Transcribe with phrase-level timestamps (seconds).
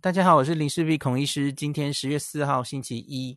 [0.00, 1.52] 大家好，我是林氏璧孔医师。
[1.52, 3.36] 今天十月四号星期一，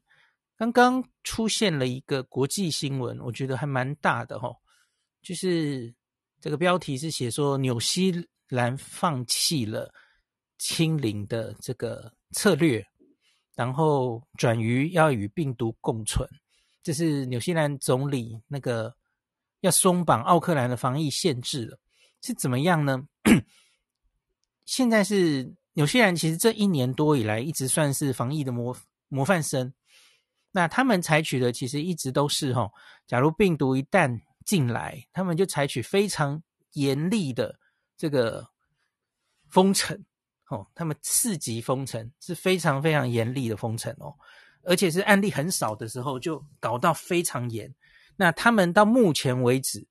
[0.56, 4.56] 刚刚出现了一个国际新闻，我觉得还蛮大的齁，
[5.24, 5.92] 就是
[6.40, 9.92] 这个标题是写说纽西兰放弃了
[10.60, 12.86] 清零的这个策略，
[13.56, 16.30] 然后转于要与病毒共存。
[16.84, 18.96] 这是纽西兰总理那个
[19.62, 21.80] 要松绑奥克兰的防疫限制了，
[22.22, 23.04] 是怎么样呢？
[24.64, 28.76] 现在是纽西兰，其实这一年多以来一直算是防疫的模
[29.08, 29.74] 模范生。
[30.52, 32.70] 那他们采取的其实一直都是哈，
[33.08, 37.58] 假如病毒一旦进来，他们就采取非常严厉的
[37.96, 38.46] 这个
[39.50, 40.04] 封城
[40.50, 44.14] 哦，他们四级封城是非常非常严厉的封城哦，
[44.64, 47.74] 而且是案例很少的时候就搞到非常严。
[48.18, 49.88] 那他们到目前为止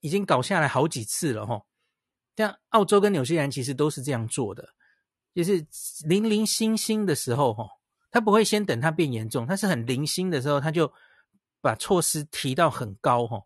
[0.00, 1.62] 已经搞下来好几次了哈。
[2.36, 4.68] 像澳洲跟纽西兰其实都是这样做的，
[5.38, 5.64] 就是
[6.04, 7.64] 零零星星的时候，哈，
[8.10, 10.92] 他不会先等它变严重，它是很零星的时候，他就
[11.60, 13.40] 把措施提到很高，哈。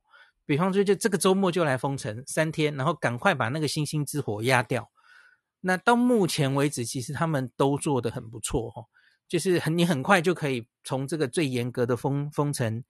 [0.47, 4.91] 比方说，就这个周末就来封城三天，然后赶快把那个星星之火压掉。
[5.61, 8.83] 那到目前为止，其实他们都做得很不错，哈，
[9.29, 12.83] 就是很你很快就可以从这个最严格的封封城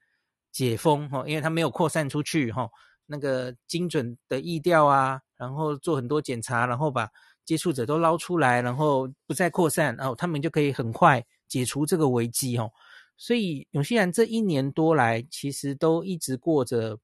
[0.52, 2.70] 解封，哈，因为它没有扩散出去，哈。
[3.06, 7.10] 那个精准的疫调啊，然后做很多检查，然后把
[7.44, 12.70] 接触者都捞出来，然后不再扩散，然后他们就可以很快解除这个危机哦。
[13.16, 16.98] 所以纽西兰这一年多来，其实都一直过着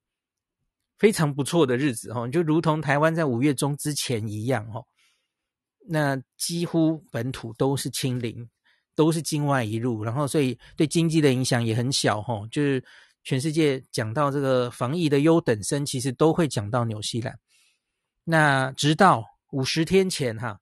[0.98, 4.84] 非常不错的日子哦，就如同台湾在五月中之前一样哦。
[5.86, 8.48] 那几乎本土都是清零，
[8.94, 12.82] 都是境外移入，然后所以对经济的影响也很小哦，就是。
[13.24, 17.38] 全世界讲到这个防疫的优等生，其实都会讲到纽西兰。
[18.24, 20.60] 那直到五十天前，哈，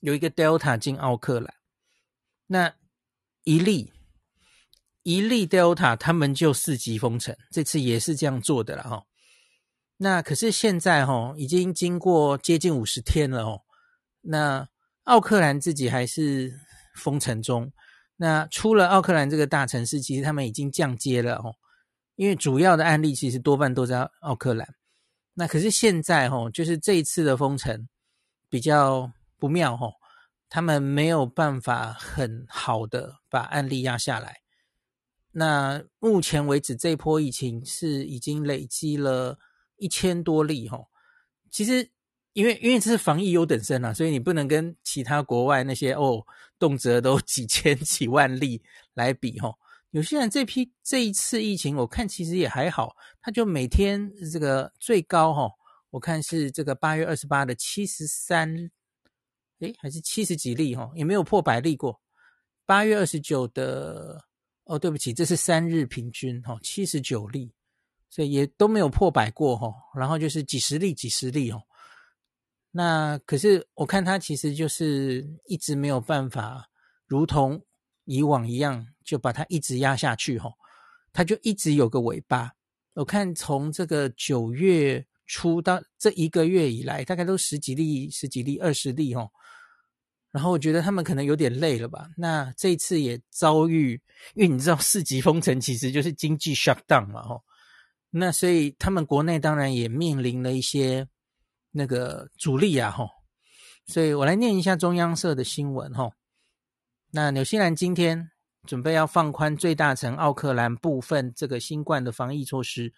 [0.00, 1.54] 有一个 Delta 进奥克兰，
[2.46, 2.74] 那
[3.44, 3.92] 一例
[5.02, 7.36] 一例 Delta，他们就四级封城。
[7.50, 9.04] 这次也是这样做的了，哈。
[9.98, 13.62] 那可是现在，哈，已经经过接近五十天了，哦。
[14.22, 14.68] 那
[15.04, 16.60] 奥克兰自己还是
[16.96, 17.72] 封城中。
[18.16, 21.54] 那出了奥克兰这个大城市，其实他们已经降阶了哦，
[22.16, 24.74] 因为主要的案例其实多半都在奥克兰。
[25.34, 27.88] 那可是现在哦，就是这一次的封城
[28.48, 29.92] 比较不妙哦，
[30.48, 34.40] 他们没有办法很好的把案例压下来。
[35.32, 39.38] 那目前为止，这波疫情是已经累积了
[39.76, 40.88] 一千多例哦，
[41.50, 41.90] 其实。
[42.32, 46.24] 因为因为这是防疫优等生啊，所以你不能跟其他国外那些哦，
[46.60, 48.62] 动辄都 几千几万例
[48.94, 49.52] 来比齁。
[49.90, 55.50] 有些人这批这一次疫情，我看其实也还好，它就每天这个最高齁，
[55.90, 58.54] 我看是这个八月二十八的七十三，
[59.58, 62.00] 诶，还是七十几例齁，也没有破百例过。
[62.64, 64.22] 八月二十九的，
[64.62, 67.52] 哦，对不起，这是三日平均齁，七十九例，
[68.08, 69.74] 所以也都没有破百过齁。
[69.98, 71.60] 然后就是几十例，几十例哦。
[72.70, 76.70] 那可是我看他其实就是一直没有办法，
[77.08, 77.60] 如同
[78.10, 80.52] 以往一样，就把它一直压下去吼，
[81.12, 82.50] 它就一直有个尾巴。
[82.94, 89.30] 我看从这个九月初到这一个月以来，大概都十几例、十几例、二十例吼。
[90.32, 92.08] 然后我觉得他们可能有点累了吧。
[92.16, 94.00] 那这一次也遭遇，
[94.34, 97.42] 因为你知道四级封城其实就是经济 shutdown 嘛吼。
[98.10, 101.06] 那所以他们国内当然也面临了一些。
[101.72, 103.08] 那个阻力啊，吼，
[103.86, 106.12] 所以我来念一下中央社的新闻，吼。
[107.12, 108.30] 那纽西兰今天
[108.66, 112.92] 准备要放宽最大城奥克兰部分这个新冠的防疫措施，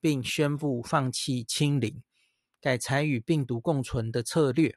[0.00, 2.02] 并宣布放弃清零，
[2.60, 4.76] 改采与病毒共存的策略。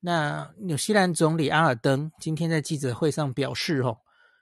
[0.00, 4.00] 那纽西兰总理阿尔登今天在记者会上表示，吼，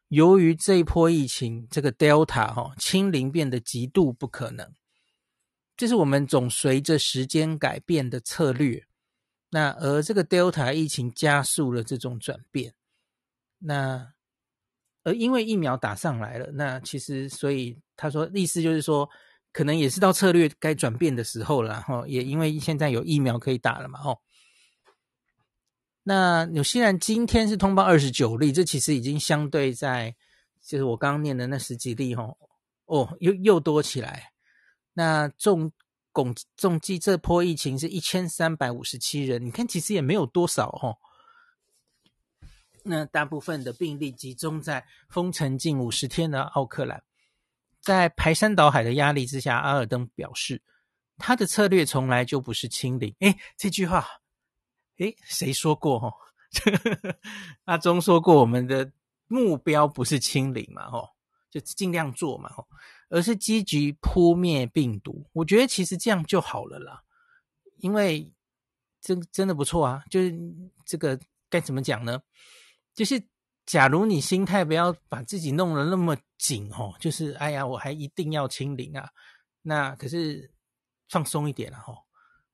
[0.08, 4.72] 由于这一波疫情，这个 Delta，吼，清零变得极度不可能。
[5.76, 8.86] 这是我们总随着时间改变的策略，
[9.50, 12.72] 那而这个 Delta 疫情加速了这种转变，
[13.58, 14.12] 那
[15.02, 19.10] 而因为疫苗打上来了，那其实所以他说意思就是说，
[19.52, 24.18] 可能也是到策略该转变的时候了哈，也因为现在有疫苗可以打了嘛哦。
[26.03, 30.14] 那纽西兰今天是通报二十九例，这其实已经相对在
[30.62, 32.38] 就是我刚刚念的那十几例吼，
[32.86, 34.32] 哦又又多起来。
[34.92, 35.72] 那重
[36.12, 40.98] 共总计这波疫情是一千三百五十七人，你看其实也没有多少哦。
[42.83, 47.03] 那大部分的病例集中在封城近五十天的奥克兰，
[47.80, 50.62] 在排山倒海的压力之下，阿尔登表示，
[51.18, 53.15] 他的策略从来就不是清零。
[53.21, 54.06] 诶，这句话，
[54.98, 56.13] 诶，谁说过哦？
[57.65, 58.91] 阿中说过，我们的
[59.28, 61.06] 目标不是清零嘛，哈，
[61.51, 62.66] 就尽量做嘛，吼，
[63.10, 65.28] 而是积极扑灭病毒。
[65.34, 67.03] 我觉得其实这样就好了啦，
[67.77, 68.33] 因为
[69.03, 70.03] 真真的不错啊。
[70.09, 70.34] 就是
[70.86, 71.21] 这个
[71.51, 72.22] 该怎么讲呢？
[72.95, 73.22] 就是
[73.66, 79.10] 假如你心态不要把自己弄得那么紧，吼，就是哎呀，我还一定要清零啊。
[79.63, 80.51] 那可是
[81.09, 81.98] 放松一点了，吼，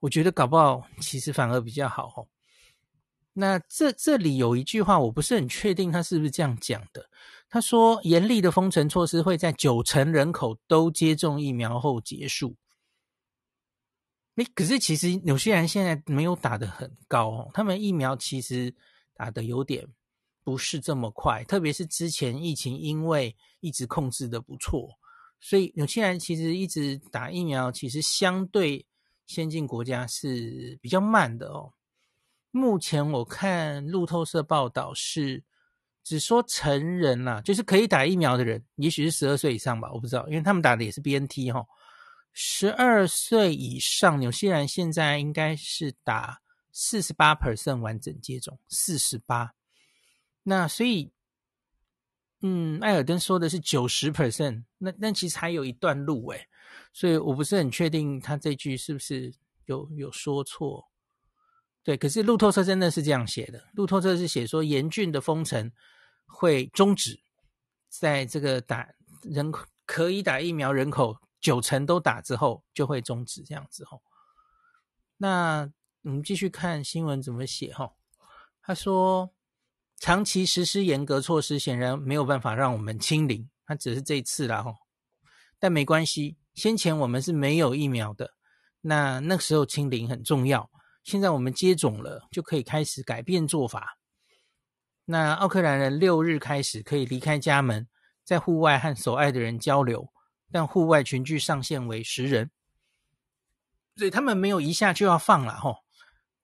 [0.00, 2.28] 我觉得搞不好其实反而比较好，吼。
[3.38, 7.06] 那这这里有一句话，我不是很确定他是不是这样讲的。
[7.50, 12.56] 他说，严厉的封城措施会在九成人口都接种疫苗后结束。
[14.54, 18.74] 可是其实纽西兰现在没有打得很高哦，他们疫苗其实
[19.14, 19.86] 打得有点
[20.42, 24.88] 不是这么快，特别是之前疫情因为一直控制的不错，
[25.40, 28.84] 所以纽西兰其实一直打疫苗，其实相对
[29.26, 31.72] 先进国家是比较慢的哦。
[32.56, 35.44] 目前我看路透社报道是
[36.02, 41.66] 只说成人啦、啊，就是可以打疫苗的人，也许是十二岁以上吧，我不知道，因为他们打的也是 BNT 哈。
[42.32, 46.40] 十二岁以上，纽西兰现在应该是打
[46.72, 49.52] 四十八 percent 完整接种，四十八。
[50.42, 51.12] 那所以，
[52.40, 56.48] 嗯，艾尔登说的是九十 percent，那那其实还有一段路诶，
[56.92, 59.34] 所以我不是很确定他这句是不是
[59.66, 60.88] 有有说错。
[61.86, 63.62] 对，可是路透社真的是这样写的。
[63.74, 65.70] 路透社是写说，严峻的封城
[66.24, 67.20] 会终止，
[67.88, 68.88] 在这个打
[69.22, 69.52] 人
[69.84, 74.02] 可以打疫苗人口九成都打之后，就会终止这样子吼。
[75.16, 75.70] 那
[76.02, 77.94] 我们继续看新闻怎么写吼。
[78.62, 79.30] 他说，
[80.00, 84.74] 长期实施严格措施，显然没有办法让我们清零，他只是这一次啦吼。
[85.60, 88.34] 但没关系，先前我们是没有疫苗的，
[88.80, 90.68] 那那时候清零很重要。
[91.06, 93.96] 现在我们接种了，就可以开始改变做法。
[95.04, 97.86] 那奥克兰人六日开始可以离开家门，
[98.24, 100.12] 在户外和所爱的人交流，
[100.50, 102.50] 但户外群聚上限为十人，
[103.94, 105.76] 所以他们没有一下就要放了吼。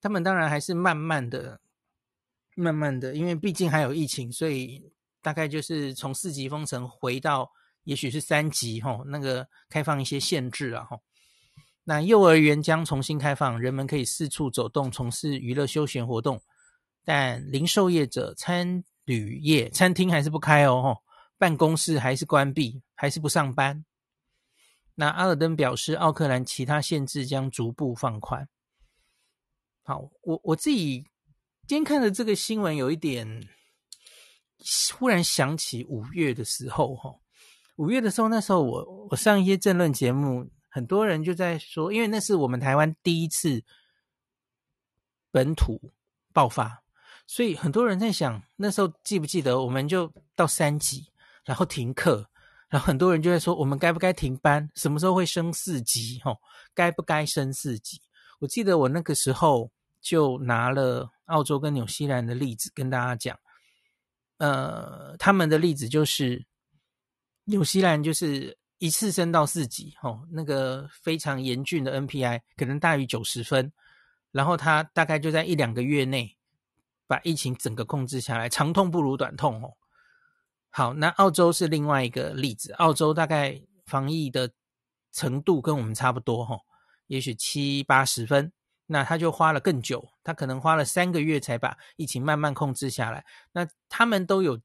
[0.01, 1.61] 他们当然还是慢慢的、
[2.55, 7.51] 慢慢的，因为毕竟还有疫情，所以大概就是从四级封城回到
[7.83, 11.03] 也许是三级吼，那个开放一些限制啊吼。
[11.85, 16.41] 那幼儿园将重新开放，人们可以四处走动，从事娱乐休闲活动。
[17.05, 20.99] 但零售业者、餐旅业、餐厅还是不开哦，
[21.37, 23.85] 办公室还是关闭，还是不上班。
[24.95, 28.49] 那阿尔登表示，奥克兰其他限制将逐步放宽。
[29.83, 31.05] 好，我我自己
[31.67, 33.49] 今天看的这个新闻，有一点
[34.95, 37.13] 忽然想起五月的时候，哈，
[37.75, 40.49] 五月的时候，那时候我我上一些政论节目。
[40.75, 43.63] 很多人就在说，因为那是我们台湾第一次
[45.31, 45.93] 本土
[46.33, 46.83] 爆发，
[47.27, 51.13] 所以很多人在想，那时候记不记得我们就到三级，
[51.45, 52.27] 然后停课，
[52.71, 54.67] 然后很多人就在说，我们该不该停班？
[54.75, 56.19] 什么时候会升四级？
[56.25, 56.41] 吼，
[56.73, 58.01] 该不该升四级？
[58.39, 59.71] 我记得我那个时候
[60.01, 63.39] 就拿了澳洲跟纽西兰的例子跟大家讲，
[64.39, 66.47] 呃，他们的例子就是
[67.45, 68.57] 纽西兰就是。
[68.83, 73.73] 一次升到四级，哦，那个非常严峻的 NPI 可能大于九十分，
[74.33, 76.37] 然后他大概就在一两个月内
[77.07, 79.71] 把疫情整个控制下来，长痛不如短痛哦。
[80.71, 84.51] 好，那澳洲是另外一个例子，澳洲大概防疫的
[85.13, 86.59] 程度跟我们差不多，哈，
[87.07, 88.53] 也许七八十分，
[88.87, 94.61] 那他就花了更久，他可能花了三个月才把疫情慢慢控制下来，那他们都有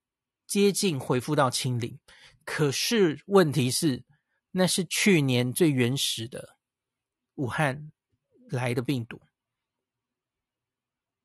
[0.47, 1.99] 接近恢复到清零。
[2.43, 4.01] 可是问题是，
[4.57, 6.57] 那是去年最原始的
[7.35, 7.91] 武汉
[8.49, 9.21] 来的病毒，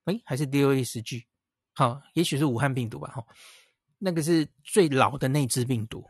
[0.04, 1.24] 诶，还是 DOSG？
[1.72, 3.08] 好，也许是武汉病毒吧。
[3.08, 3.26] 哈，
[3.96, 6.06] 那个是最老的那只病毒，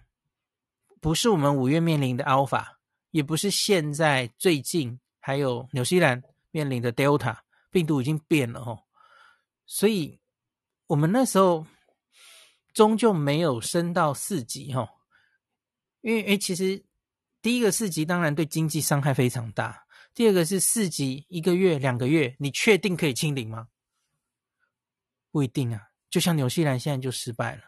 [1.00, 2.66] 不是我们五月面临的 Alpha，
[3.12, 7.38] 也不是现在最近还有纽西兰面临的 Delta
[7.70, 8.82] 病毒已经变了哦，
[9.64, 10.20] 所以
[10.88, 11.64] 我们那时候
[12.74, 14.88] 终究没有升到四级哈。
[16.00, 16.84] 因为诶，其实
[17.42, 19.84] 第一个四级当然对经济伤害非常大。
[20.14, 23.68] 第二个是四级一个月、两个月，你确定可以清零吗？
[25.30, 25.88] 不一定啊。
[26.08, 27.62] 就像纽西兰现在就失败了，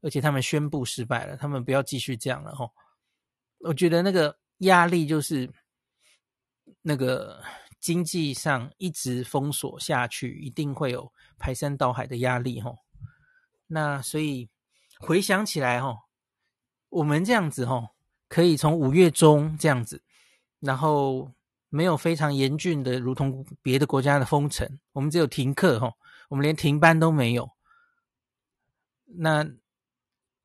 [0.00, 2.72] 而且他们宣布失败了，他们不要继续这样了吼。
[3.58, 5.50] 我觉得那个压力就是
[6.82, 7.42] 那个
[7.80, 12.78] 经济上一直封锁下去，一定会有排山倒海的压力吼。
[13.66, 14.48] 那所以
[15.00, 16.06] 回想起来吼。
[16.88, 17.95] 我们这样子吼，
[18.28, 20.02] 可以从五月中这样子，
[20.60, 21.30] 然后
[21.68, 25.92] 没有非常严峻的，如同别的国家的封城，我们只有停课哈，
[26.28, 27.50] 我们连停班都没有。
[29.04, 29.46] 那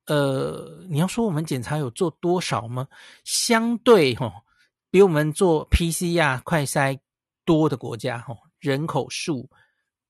[0.05, 2.87] 呃，你要说我们检查有做多少吗？
[3.23, 4.43] 相对哈，
[4.89, 6.99] 比我们做 PCR 快筛
[7.45, 9.49] 多的国家哈，人口数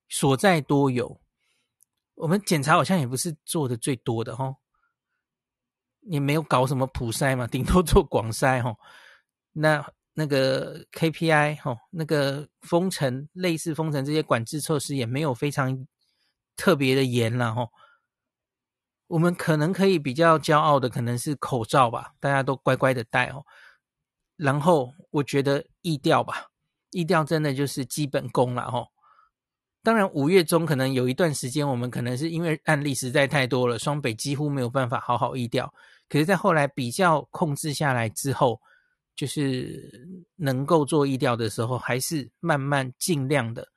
[0.09, 1.21] 所在多有，
[2.15, 4.55] 我们检查好像也不是做的最多的哈。
[6.01, 8.75] 也没有搞什么普筛嘛， 顶多做广筛哈。
[9.53, 15.87] 那那个 KPI 哈，那个封城类似封城这些管制措施也没有非常
[16.55, 17.67] 特别的严了哈。
[19.07, 23.43] 我们可能可以比较骄傲的可能是口罩吧，大家都乖乖的戴哦。
[24.37, 26.47] 然后我觉得疫调吧，
[26.91, 28.85] 疫调真的就是基本功了哈。
[29.83, 35.73] 当然五月中可能有一段时间，我们可能是因为案例实在太多了，双北几乎没有办法好好疫调。
[36.07, 38.61] 可是，在后来比较控制下来之后，
[39.15, 43.67] 就是能够做疫调的时候，还是慢慢尽量的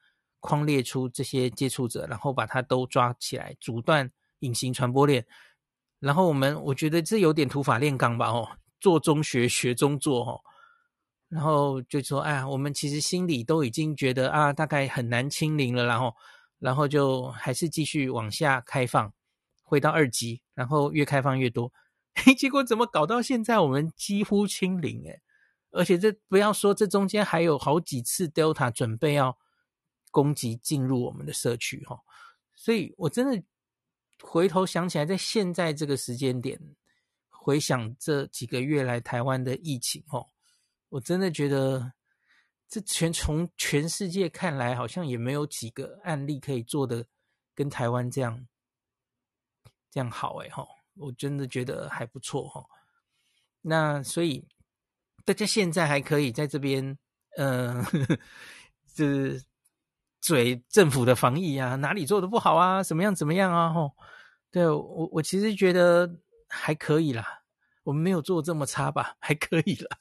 [0.41, 5.25] 框列出这些接触者，然后把它都抓起来，阻断隐形传播链。
[6.01, 8.47] 然后我们我觉得这有点土法炼钢吧，哦，
[8.79, 10.41] 做中学，学中做，哦。
[11.29, 16.15] 然后就说，哎呀，我们其实心里都已经觉得啊，大概很难清零了，然后，
[16.59, 19.13] 然后就还是继续往下开放，
[19.63, 21.73] 回到二级，然后越开放越多。
[22.15, 25.21] 嘿， 结果怎么搞到现在我们几乎清零诶，
[25.73, 29.37] 而且这不要说，这中间还有好几次 Delta 准备要
[30.13, 31.99] 攻击进入我们的社区哈，
[32.55, 33.43] 所以我真的
[34.23, 36.61] 回头想起来，在现在这个时间点，
[37.29, 40.29] 回想这几个月来台湾的疫情哦，
[40.95, 41.93] 我真的觉得
[42.69, 47.05] 这全从全世界看来，好像也没有几个案例可以做的
[47.53, 48.47] 跟台湾这样
[49.91, 50.65] 这样好诶哈。
[50.97, 52.65] 我真的觉得还不错哈，
[53.63, 54.47] 那所以
[55.25, 56.97] 大家现在还可以在这边，
[57.37, 57.85] 呃，
[58.95, 59.43] 就是
[60.21, 63.73] 嘴政府的防疫啊，哪里做的不好啊，怎么样怎么样啊？
[63.73, 63.97] 吼，
[64.53, 67.43] 对我我其实觉得还可以啦，
[67.83, 69.99] 我们没有做这么差吧，还可以啦。